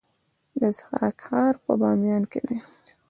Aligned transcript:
د 0.59 0.61
ضحاک 0.77 1.17
ښار 1.25 1.53
په 1.63 1.71
بامیان 1.81 2.23
کې 2.31 2.39
دی 2.47 2.57